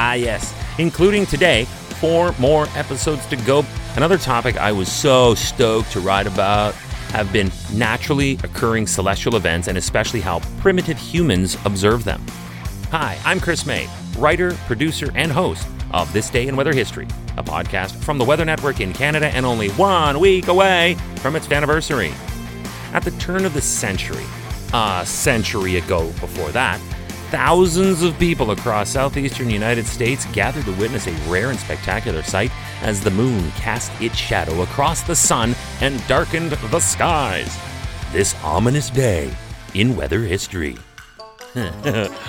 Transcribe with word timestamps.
Ah, 0.00 0.12
yes, 0.12 0.54
including 0.78 1.26
today, 1.26 1.64
four 1.98 2.32
more 2.38 2.68
episodes 2.76 3.26
to 3.26 3.36
go. 3.38 3.64
Another 3.96 4.16
topic 4.16 4.56
I 4.56 4.70
was 4.70 4.88
so 4.88 5.34
stoked 5.34 5.90
to 5.90 5.98
write 5.98 6.28
about 6.28 6.74
have 7.10 7.32
been 7.32 7.50
naturally 7.72 8.38
occurring 8.44 8.86
celestial 8.86 9.34
events 9.34 9.66
and 9.66 9.76
especially 9.76 10.20
how 10.20 10.38
primitive 10.60 10.96
humans 10.96 11.56
observe 11.64 12.04
them. 12.04 12.24
Hi, 12.92 13.18
I'm 13.24 13.40
Chris 13.40 13.66
Mei, 13.66 13.88
writer, 14.18 14.52
producer, 14.68 15.10
and 15.16 15.32
host 15.32 15.66
of 15.90 16.12
This 16.12 16.30
Day 16.30 16.46
in 16.46 16.54
Weather 16.54 16.72
History, 16.72 17.08
a 17.36 17.42
podcast 17.42 17.96
from 18.04 18.18
the 18.18 18.24
Weather 18.24 18.44
Network 18.44 18.78
in 18.78 18.92
Canada 18.92 19.26
and 19.34 19.44
only 19.44 19.70
one 19.70 20.20
week 20.20 20.46
away 20.46 20.94
from 21.16 21.34
its 21.34 21.50
anniversary. 21.50 22.12
At 22.92 23.02
the 23.02 23.10
turn 23.18 23.44
of 23.44 23.52
the 23.52 23.60
century, 23.60 24.26
a 24.72 25.04
century 25.04 25.78
ago 25.78 26.06
before 26.20 26.52
that, 26.52 26.80
thousands 27.30 28.02
of 28.02 28.18
people 28.18 28.52
across 28.52 28.90
southeastern 28.90 29.50
United 29.50 29.86
States 29.86 30.24
gathered 30.32 30.64
to 30.64 30.72
witness 30.72 31.06
a 31.06 31.12
rare 31.30 31.50
and 31.50 31.58
spectacular 31.58 32.22
sight 32.22 32.50
as 32.82 33.02
the 33.02 33.10
moon 33.10 33.50
cast 33.52 33.92
its 34.00 34.16
shadow 34.16 34.62
across 34.62 35.02
the 35.02 35.14
sun 35.14 35.54
and 35.80 36.04
darkened 36.06 36.52
the 36.52 36.80
skies. 36.80 37.58
This 38.12 38.34
ominous 38.42 38.88
day 38.90 39.30
in 39.74 39.94
weather 39.96 40.20
history. 40.20 40.76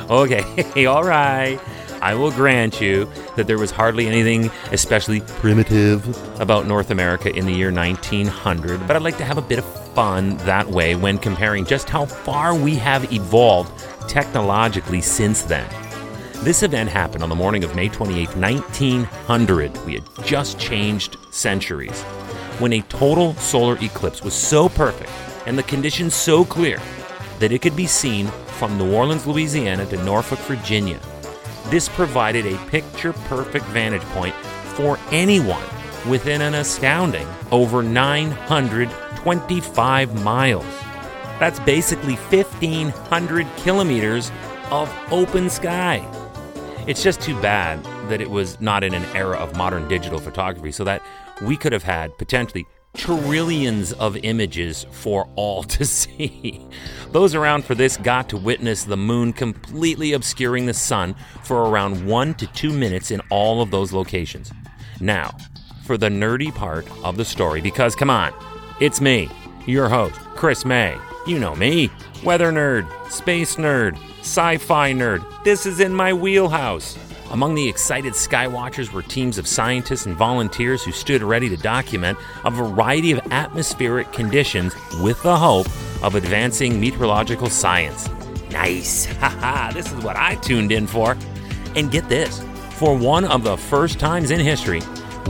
okay, 0.10 0.86
all 0.86 1.04
right. 1.04 1.60
I 2.02 2.16
will 2.16 2.32
grant 2.32 2.80
you 2.80 3.10
that 3.36 3.48
there 3.48 3.58
was 3.58 3.72
hardly 3.72 4.08
anything 4.08 4.50
especially 4.72 5.22
primitive 5.22 6.08
about 6.40 6.66
North 6.66 6.92
America 6.92 7.34
in 7.34 7.46
the 7.46 7.52
year 7.54 7.72
1900, 7.72 8.88
but 8.88 8.96
I'd 8.96 9.02
like 9.02 9.18
to 9.18 9.26
have 9.26 9.38
a 9.38 9.42
bit 9.42 9.60
of 9.60 9.66
fun 9.94 10.38
that 10.38 10.68
way 10.68 10.96
when 10.96 11.18
comparing 11.18 11.66
just 11.66 11.90
how 11.90 12.06
far 12.06 12.56
we 12.56 12.76
have 12.76 13.12
evolved 13.12 13.72
technologically 14.08 15.02
since 15.02 15.42
then. 15.44 15.70
This 16.44 16.64
event 16.64 16.90
happened 16.90 17.22
on 17.22 17.30
the 17.30 17.36
morning 17.36 17.64
of 17.64 17.76
May 17.76 17.90
28, 17.90 18.36
1900. 18.36 19.86
We 19.86 19.96
had 19.96 20.26
just 20.26 20.58
changed 20.58 21.18
centuries. 21.32 22.02
When 22.60 22.74
a 22.74 22.82
total 22.84 23.34
solar 23.36 23.78
eclipse 23.84 24.24
was 24.24 24.34
so 24.34 24.70
perfect 24.70 25.12
and 25.46 25.58
the 25.58 25.64
conditions 25.64 26.16
so 26.16 26.46
clear 26.46 26.80
that 27.40 27.52
it 27.52 27.62
could 27.62 27.76
be 27.76 27.88
seen 27.88 28.28
from 28.58 28.78
New 28.78 28.94
Orleans, 28.94 29.26
Louisiana 29.26 29.86
to 29.88 30.04
Norfolk, 30.04 30.40
Virginia. 30.40 31.00
This 31.68 31.90
provided 31.90 32.46
a 32.46 32.58
picture 32.68 33.14
perfect 33.14 33.66
vantage 33.66 34.02
point 34.14 34.36
for 34.76 34.98
anyone 35.12 35.64
within 36.08 36.42
an 36.42 36.56
astounding 36.56 37.28
over 37.52 37.84
925 39.26 40.24
miles. 40.24 40.66
That's 41.40 41.60
basically 41.62 42.16
1,500 42.16 43.48
kilometers 43.58 44.32
of 44.72 44.94
open 45.12 45.50
sky. 45.50 46.06
It's 46.88 47.04
just 47.04 47.22
too 47.22 47.40
bad 47.42 47.84
that 48.10 48.22
it 48.22 48.30
was 48.30 48.60
not 48.60 48.84
in 48.84 48.94
an 48.94 49.06
era 49.16 49.38
of 49.38 49.56
modern 49.56 49.88
digital 49.88 50.20
photography 50.20 50.72
so 50.72 50.84
that 50.84 51.02
we 51.42 51.56
could 51.56 51.72
have 51.72 51.84
had 51.84 52.18
potentially 52.18 52.66
trillions 52.96 53.94
of 53.94 54.18
images 54.18 54.86
for 54.92 55.30
all 55.36 55.64
to 55.76 55.86
see. 55.86 56.66
Those 57.12 57.36
around 57.36 57.66
for 57.66 57.76
this 57.76 57.98
got 57.98 58.30
to 58.30 58.38
witness 58.38 58.84
the 58.84 58.98
moon 58.98 59.34
completely 59.34 60.14
obscuring 60.14 60.66
the 60.66 60.74
sun 60.74 61.16
for 61.44 61.70
around 61.70 62.06
one 62.06 62.34
to 62.36 62.48
two 62.48 62.74
minutes 62.74 63.12
in 63.12 63.22
all 63.30 63.62
of 63.62 63.72
those 63.72 63.94
locations. 63.94 64.52
Now, 65.00 65.36
for 65.86 65.98
the 65.98 66.10
nerdy 66.10 66.54
part 66.54 66.88
of 67.04 67.18
the 67.18 67.26
story, 67.26 67.62
because 67.62 67.96
come 67.96 68.10
on, 68.10 68.34
it's 68.80 69.02
me, 69.02 69.30
your 69.66 69.90
host, 69.90 70.16
Chris 70.36 70.64
Mei. 70.64 70.98
You 71.28 71.38
know 71.38 71.54
me, 71.54 71.92
weather 72.24 72.50
nerd, 72.52 72.88
space 73.12 73.58
nerd, 73.58 73.98
sci 74.22 74.58
fi 74.58 74.94
nerd. 74.94 75.44
This 75.44 75.66
is 75.66 75.82
in 75.82 75.94
my 75.94 76.14
wheelhouse. 76.14 76.98
Among 77.32 77.56
the 77.56 77.68
excited 77.68 78.14
skywatchers 78.14 78.92
were 78.94 79.02
teams 79.02 79.38
of 79.38 79.48
scientists 79.48 80.06
and 80.06 80.16
volunteers 80.16 80.82
who 80.84 80.94
stood 80.94 81.22
ready 81.22 81.50
to 81.50 81.58
document 81.58 82.18
a 82.46 82.50
variety 82.50 83.12
of 83.12 83.20
atmospheric 83.32 84.12
conditions 84.14 84.74
with 85.02 85.22
the 85.24 85.38
hope 85.38 85.68
of 86.02 86.16
advancing 86.16 86.80
meteorological 86.80 87.50
science. 87.50 88.10
Nice. 88.50 89.06
Haha, 89.20 89.74
this 89.74 89.92
is 89.92 90.04
what 90.04 90.16
I 90.16 90.36
tuned 90.36 90.72
in 90.72 90.88
for. 90.88 91.18
And 91.76 91.92
get 91.92 92.08
this 92.08 92.42
for 92.72 92.98
one 92.98 93.26
of 93.26 93.44
the 93.44 93.58
first 93.58 94.00
times 94.00 94.32
in 94.32 94.40
history, 94.40 94.82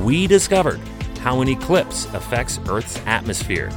we 0.02 0.28
discovered 0.28 0.80
how 1.20 1.42
an 1.42 1.48
eclipse 1.48 2.06
affects 2.14 2.60
Earth's 2.68 3.00
atmosphere. 3.06 3.70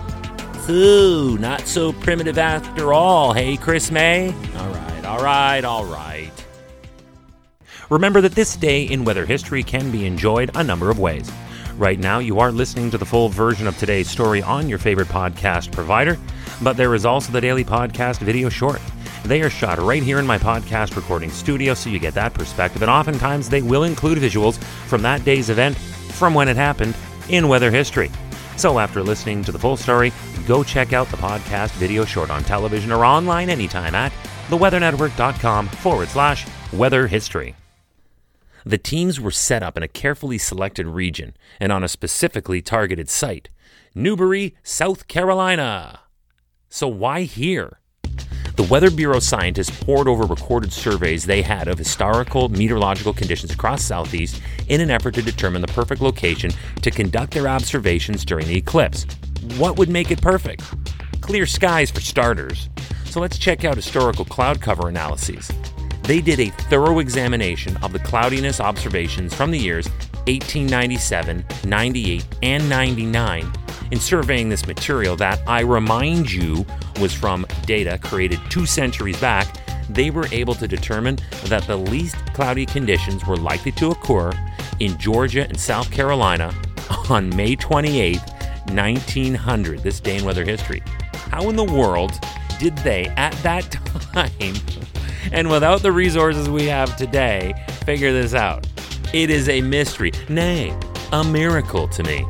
Ooh, 0.71 1.37
not 1.39 1.67
so 1.67 1.93
primitive 1.93 2.39
after 2.39 2.93
all, 2.93 3.33
hey, 3.33 3.57
Chris 3.57 3.91
Mei? 3.91 4.33
All 4.57 4.71
right, 4.71 5.05
all 5.05 5.23
right, 5.23 5.65
all 5.65 5.85
right. 5.85 6.31
Remember 7.91 8.21
that 8.21 8.33
this 8.33 8.57
day 8.57 8.85
in 8.85 9.05
weather 9.05 9.27
history 9.27 9.63
can 9.63 9.91
be 9.91 10.07
enjoyed 10.07 10.51
a 10.55 10.65
number 10.65 10.89
of 10.89 10.99
ways. 10.99 11.31
Right 11.77 11.99
now, 11.99 12.21
you 12.21 12.39
are 12.39 12.53
listening 12.53 12.91
to 12.91 12.99
the 12.99 13.05
full 13.05 13.29
version 13.29 13.67
of 13.67 13.77
today's 13.77 14.09
story 14.09 14.41
on 14.41 14.69
your 14.69 14.79
favorite 14.79 15.09
podcast 15.09 15.73
provider, 15.73 16.19
but 16.63 16.77
there 16.77 16.95
is 16.95 17.05
also 17.05 17.33
the 17.33 17.41
daily 17.41 17.65
podcast 17.65 18.21
video 18.21 18.49
short. 18.49 18.81
They 19.25 19.43
are 19.43 19.51
shot 19.51 19.79
right 19.79 20.03
here 20.03 20.19
in 20.19 20.27
my 20.27 20.39
podcast 20.39 20.97
recording 20.97 21.31
studio, 21.31 21.75
so 21.75 21.91
you 21.91 21.99
get 21.99 22.15
that 22.15 22.35
perspective, 22.35 22.83
and 22.83 22.91
oftentimes 22.91 23.49
they 23.49 23.63
will 23.63 23.85
include 23.85 24.19
visuals 24.19 24.63
from 24.87 25.03
that 25.03 25.25
day's 25.25 25.51
event 25.51 25.77
from 25.77 26.35
when 26.35 26.49
it 26.49 26.57
happened 26.57 26.95
in 27.29 27.49
weather 27.49 27.71
history. 27.71 28.11
So, 28.57 28.79
after 28.79 29.03
listening 29.03 29.43
to 29.45 29.53
the 29.53 29.59
full 29.59 29.77
story, 29.77 30.13
go 30.47 30.63
check 30.63 30.93
out 30.93 31.09
the 31.09 31.17
podcast 31.17 31.73
video 31.73 32.05
short 32.05 32.31
on 32.31 32.45
television 32.45 32.93
or 32.93 33.05
online 33.05 33.51
anytime 33.51 33.95
at 33.95 34.13
theweathernetwork.com 34.49 35.69
forward 35.69 36.09
slash 36.09 36.47
weather 36.73 37.07
history. 37.07 37.55
The 38.65 38.79
teams 38.79 39.19
were 39.21 39.31
set 39.31 39.63
up 39.63 39.77
in 39.77 39.83
a 39.83 39.89
carefully 39.89 40.39
selected 40.39 40.87
region 40.87 41.35
and 41.59 41.73
on 41.73 41.83
a 41.83 41.89
specifically 41.89 42.63
targeted 42.63 43.09
site 43.09 43.49
Newberry, 43.95 44.55
South 44.63 45.09
Carolina. 45.09 46.01
So, 46.69 46.89
why 46.89 47.23
here? 47.23 47.79
The 48.57 48.65
Weather 48.65 48.91
Bureau 48.91 49.19
scientists 49.19 49.71
pored 49.85 50.07
over 50.07 50.25
recorded 50.25 50.75
surveys 50.75 51.25
they 51.25 51.41
had 51.41 51.69
of 51.69 51.79
historical 51.79 52.51
meteorological 52.51 53.15
conditions 53.15 53.51
across 53.51 53.83
Southeast 53.83 54.43
in 54.69 54.83
an 54.83 54.91
effort 54.91 55.15
to 55.15 55.23
determine 55.23 55.63
the 55.63 55.69
perfect 55.69 56.03
location 56.03 56.51
to 56.83 56.91
conduct 56.91 57.33
their 57.33 57.49
observations 57.49 58.27
during 58.27 58.47
the 58.47 58.57
eclipse. 58.57 59.07
What 59.57 59.79
would 59.79 59.89
make 59.89 60.11
it 60.11 60.21
perfect? 60.21 60.63
Clear 61.23 61.47
skies, 61.47 61.91
for 61.91 62.03
starters. 62.03 62.69
So 63.07 63.21
let's 63.21 63.39
check 63.39 63.65
out 63.65 63.77
historical 63.77 64.27
cloud 64.27 64.61
cover 64.61 64.91
analyses. 64.91 65.51
They 66.03 66.21
did 66.21 66.39
a 66.39 66.51
thorough 66.51 66.99
examination 66.99 67.79
of 67.79 67.93
the 67.93 68.01
cloudiness 68.01 68.61
observations 68.61 69.33
from 69.33 69.51
the 69.51 69.59
years 69.59 69.89
1897, 70.27 71.43
98, 71.65 72.27
and 72.43 72.69
99 72.69 73.51
in 73.93 74.01
surveying 74.01 74.49
this 74.49 74.67
material 74.67 75.17
that 75.17 75.41
I 75.47 75.61
remind 75.61 76.33
you 76.33 76.67
was 77.01 77.13
from 77.13 77.47
data 77.67 77.99
created 77.99 78.41
two 78.51 78.67
centuries 78.67 79.21
back, 79.21 79.57
they 79.89 80.11
were 80.11 80.27
able 80.33 80.55
to 80.55 80.69
determine 80.69 81.19
that 81.47 81.67
the 81.67 81.77
least 81.77 82.17
cloudy 82.35 82.67
conditions 82.67 83.27
were 83.27 83.37
likely 83.37 83.73
to 83.73 83.91
occur 83.91 84.33
in 84.81 84.97
Georgia 84.99 85.47
and 85.49 85.59
South 85.59 85.91
Carolina 85.91 86.55
on 87.11 87.35
May 87.37 87.57
28, 87.57 88.19
1900, 88.69 89.81
this 89.81 90.01
day 90.01 90.19
in 90.19 90.25
weather 90.25 90.45
history. 90.45 90.83
How 91.15 91.49
in 91.49 91.57
the 91.57 91.65
world 91.65 92.13
did 92.59 92.77
they, 92.79 93.07
at 93.17 93.33
that 93.43 93.71
time, 94.13 94.55
and 95.33 95.51
without 95.51 95.83
the 95.83 95.93
resources 95.93 96.49
we 96.49 96.67
have 96.67 96.97
today, 96.97 97.55
figure 97.85 98.13
this 98.13 98.35
out? 98.35 98.67
It 99.13 99.31
is 99.31 99.49
a 99.49 99.61
mystery, 99.61 100.13
nay, 100.29 100.77
a 101.13 101.23
miracle 101.23 101.89
to 101.89 102.03
me. 102.03 102.27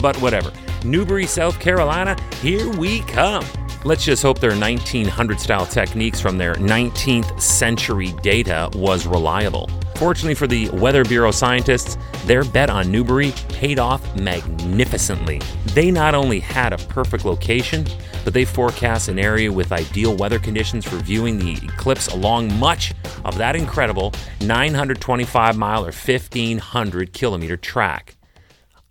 But 0.00 0.20
whatever. 0.20 0.52
Newberry, 0.84 1.26
South 1.26 1.60
Carolina, 1.60 2.16
here 2.40 2.68
we 2.76 3.00
come. 3.02 3.44
Let's 3.84 4.04
just 4.04 4.22
hope 4.22 4.38
their 4.38 4.56
1900 4.56 5.40
style 5.40 5.66
techniques 5.66 6.20
from 6.20 6.38
their 6.38 6.54
19th 6.54 7.40
century 7.40 8.12
data 8.22 8.70
was 8.74 9.08
reliable. 9.08 9.68
Fortunately 9.96 10.36
for 10.36 10.46
the 10.46 10.70
Weather 10.70 11.04
Bureau 11.04 11.32
scientists, 11.32 11.98
their 12.24 12.44
bet 12.44 12.70
on 12.70 12.92
Newberry 12.92 13.32
paid 13.48 13.80
off 13.80 14.16
magnificently. 14.16 15.40
They 15.74 15.90
not 15.90 16.14
only 16.14 16.38
had 16.38 16.72
a 16.72 16.78
perfect 16.78 17.24
location, 17.24 17.84
but 18.22 18.32
they 18.32 18.44
forecast 18.44 19.08
an 19.08 19.18
area 19.18 19.50
with 19.50 19.72
ideal 19.72 20.16
weather 20.16 20.38
conditions 20.38 20.86
for 20.86 20.96
viewing 20.98 21.40
the 21.40 21.54
eclipse 21.64 22.06
along 22.06 22.56
much 22.60 22.94
of 23.24 23.36
that 23.38 23.56
incredible 23.56 24.12
925 24.42 25.56
mile 25.56 25.80
or 25.80 25.86
1500 25.86 27.12
kilometer 27.12 27.56
track. 27.56 28.14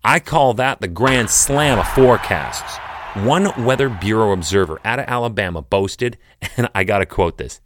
I 0.04 0.20
call 0.20 0.52
that 0.54 0.82
the 0.82 0.88
grand 0.88 1.30
slam 1.30 1.78
of 1.78 1.88
forecasts. 1.88 2.78
One 3.14 3.66
Weather 3.66 3.90
Bureau 3.90 4.32
observer 4.32 4.80
out 4.86 4.98
of 4.98 5.04
Alabama 5.06 5.60
boasted, 5.60 6.16
and 6.56 6.70
I 6.74 6.82
got 6.82 7.00
to 7.00 7.06
quote 7.06 7.36
this 7.36 7.60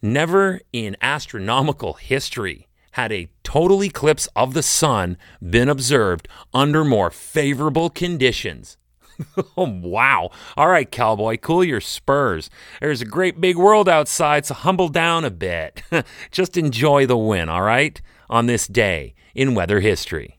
Never 0.00 0.62
in 0.72 0.96
astronomical 1.02 1.92
history 1.92 2.68
had 2.92 3.12
a 3.12 3.28
total 3.42 3.84
eclipse 3.84 4.28
of 4.34 4.54
the 4.54 4.62
sun 4.62 5.18
been 5.42 5.68
observed 5.68 6.26
under 6.54 6.84
more 6.84 7.10
favorable 7.10 7.90
conditions. 7.90 8.78
oh, 9.58 9.68
wow. 9.82 10.30
All 10.56 10.68
right, 10.68 10.90
cowboy, 10.90 11.36
cool 11.36 11.62
your 11.62 11.82
spurs. 11.82 12.48
There's 12.80 13.02
a 13.02 13.06
great 13.06 13.42
big 13.42 13.58
world 13.58 13.90
outside, 13.90 14.46
so 14.46 14.54
humble 14.54 14.88
down 14.88 15.26
a 15.26 15.30
bit. 15.30 15.82
Just 16.30 16.56
enjoy 16.56 17.04
the 17.04 17.18
win, 17.18 17.50
all 17.50 17.62
right? 17.62 18.00
On 18.30 18.46
this 18.46 18.66
day 18.66 19.14
in 19.34 19.54
weather 19.54 19.80
history. 19.80 20.38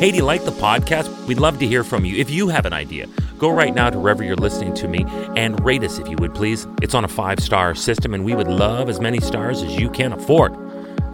Hey, 0.00 0.10
do 0.10 0.16
you 0.16 0.24
like 0.24 0.46
the 0.46 0.50
podcast? 0.52 1.26
We'd 1.26 1.40
love 1.40 1.58
to 1.58 1.66
hear 1.66 1.84
from 1.84 2.06
you. 2.06 2.16
If 2.16 2.30
you 2.30 2.48
have 2.48 2.64
an 2.64 2.72
idea, 2.72 3.06
go 3.36 3.50
right 3.50 3.74
now 3.74 3.90
to 3.90 3.98
wherever 3.98 4.24
you're 4.24 4.34
listening 4.34 4.72
to 4.76 4.88
me 4.88 5.04
and 5.36 5.62
rate 5.62 5.84
us 5.84 5.98
if 5.98 6.08
you 6.08 6.16
would, 6.20 6.34
please. 6.34 6.66
It's 6.80 6.94
on 6.94 7.04
a 7.04 7.08
five 7.08 7.38
star 7.38 7.74
system, 7.74 8.14
and 8.14 8.24
we 8.24 8.34
would 8.34 8.48
love 8.48 8.88
as 8.88 8.98
many 8.98 9.20
stars 9.20 9.62
as 9.62 9.76
you 9.76 9.90
can 9.90 10.14
afford. 10.14 10.56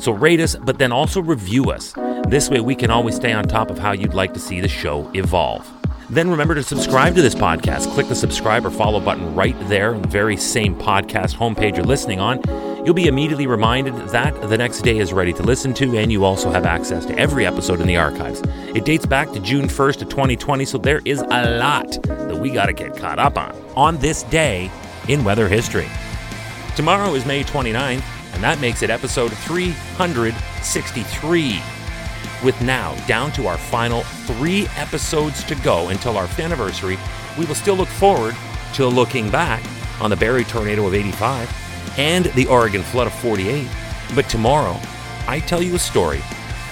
So 0.00 0.12
rate 0.12 0.38
us, 0.38 0.54
but 0.54 0.78
then 0.78 0.92
also 0.92 1.20
review 1.20 1.72
us. 1.72 1.94
This 2.28 2.48
way, 2.48 2.60
we 2.60 2.76
can 2.76 2.92
always 2.92 3.16
stay 3.16 3.32
on 3.32 3.48
top 3.48 3.72
of 3.72 3.78
how 3.80 3.90
you'd 3.90 4.14
like 4.14 4.32
to 4.34 4.38
see 4.38 4.60
the 4.60 4.68
show 4.68 5.10
evolve. 5.14 5.68
Then 6.08 6.30
remember 6.30 6.54
to 6.54 6.62
subscribe 6.62 7.16
to 7.16 7.22
this 7.22 7.34
podcast. 7.34 7.92
Click 7.92 8.06
the 8.06 8.14
subscribe 8.14 8.64
or 8.64 8.70
follow 8.70 9.00
button 9.00 9.34
right 9.34 9.56
there 9.68 9.96
on 9.96 10.02
the 10.02 10.08
very 10.08 10.36
same 10.36 10.76
podcast 10.76 11.34
homepage 11.34 11.74
you're 11.74 11.84
listening 11.84 12.20
on. 12.20 12.40
You'll 12.86 12.94
be 12.94 13.08
immediately 13.08 13.48
reminded 13.48 13.96
that 14.10 14.40
the 14.48 14.56
next 14.56 14.82
day 14.82 14.98
is 14.98 15.12
ready 15.12 15.32
to 15.32 15.42
listen 15.42 15.74
to, 15.74 15.98
and 15.98 16.12
you 16.12 16.24
also 16.24 16.52
have 16.52 16.64
access 16.64 17.04
to 17.06 17.18
every 17.18 17.44
episode 17.44 17.80
in 17.80 17.88
the 17.88 17.96
archives. 17.96 18.40
It 18.76 18.84
dates 18.84 19.04
back 19.04 19.32
to 19.32 19.40
June 19.40 19.66
1st 19.66 20.02
of 20.02 20.08
2020, 20.08 20.64
so 20.64 20.78
there 20.78 21.00
is 21.04 21.20
a 21.20 21.58
lot 21.58 22.00
that 22.04 22.38
we 22.38 22.50
got 22.50 22.66
to 22.66 22.72
get 22.72 22.96
caught 22.96 23.18
up 23.18 23.36
on 23.36 23.50
on 23.74 23.96
this 23.96 24.22
day 24.22 24.70
in 25.08 25.24
weather 25.24 25.48
history. 25.48 25.88
Tomorrow 26.76 27.14
is 27.14 27.26
May 27.26 27.42
29th, 27.42 28.04
and 28.34 28.44
that 28.44 28.60
makes 28.60 28.82
it 28.82 28.90
episode 28.90 29.32
363 29.32 31.60
with 32.44 32.62
now 32.62 32.94
down 33.08 33.32
to 33.32 33.48
our 33.48 33.58
final 33.58 34.02
three 34.02 34.68
episodes 34.76 35.42
to 35.42 35.56
go 35.56 35.88
until 35.88 36.16
our 36.16 36.28
anniversary, 36.38 36.96
we 37.36 37.46
will 37.46 37.56
still 37.56 37.74
look 37.74 37.88
forward 37.88 38.36
to 38.74 38.86
looking 38.86 39.28
back 39.28 39.60
on 40.00 40.10
the 40.10 40.16
Barrie 40.16 40.44
tornado 40.44 40.86
of 40.86 40.94
85 40.94 41.65
and 41.96 42.26
the 42.26 42.46
Oregon 42.46 42.82
flood 42.82 43.06
of 43.06 43.14
48. 43.14 43.68
But 44.14 44.28
tomorrow, 44.28 44.78
I 45.26 45.40
tell 45.40 45.62
you 45.62 45.74
a 45.74 45.78
story 45.78 46.22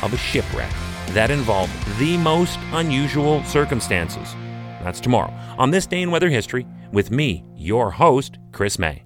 of 0.02 0.12
a 0.12 0.16
shipwreck 0.16 0.72
that 1.10 1.30
involved 1.30 1.72
the 1.98 2.16
most 2.16 2.58
unusual 2.72 3.42
circumstances. 3.44 4.34
That's 4.82 5.00
tomorrow 5.00 5.32
on 5.58 5.70
this 5.70 5.86
day 5.86 6.02
in 6.02 6.10
weather 6.10 6.28
history 6.28 6.66
with 6.92 7.10
me, 7.10 7.44
your 7.56 7.90
host, 7.90 8.38
Chris 8.52 8.78
Mei. 8.78 9.02